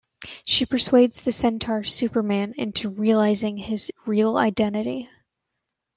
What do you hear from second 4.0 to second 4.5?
real